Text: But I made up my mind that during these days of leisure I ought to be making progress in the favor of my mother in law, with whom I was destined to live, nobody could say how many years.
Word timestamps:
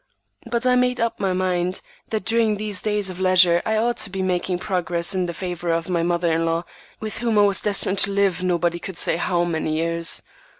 But 0.49 0.65
I 0.65 0.75
made 0.75 0.99
up 0.99 1.19
my 1.19 1.31
mind 1.31 1.81
that 2.09 2.25
during 2.25 2.57
these 2.57 2.81
days 2.81 3.11
of 3.11 3.19
leisure 3.19 3.61
I 3.67 3.77
ought 3.77 3.97
to 3.97 4.09
be 4.09 4.23
making 4.23 4.57
progress 4.57 5.13
in 5.13 5.27
the 5.27 5.31
favor 5.33 5.69
of 5.69 5.89
my 5.89 6.01
mother 6.01 6.33
in 6.33 6.43
law, 6.43 6.65
with 6.99 7.19
whom 7.19 7.37
I 7.37 7.43
was 7.43 7.61
destined 7.61 7.99
to 7.99 8.11
live, 8.11 8.41
nobody 8.41 8.79
could 8.79 8.97
say 8.97 9.17
how 9.17 9.43
many 9.43 9.75
years. 9.75 10.23